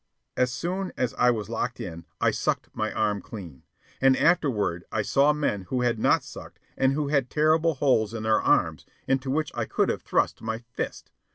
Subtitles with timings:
[0.35, 3.61] As soon as I was locked in, I sucked my arm clean.
[4.01, 8.23] And afterward I saw men who had not sucked and who had horrible holes in
[8.23, 11.11] their arms into which I could have thrust my fist.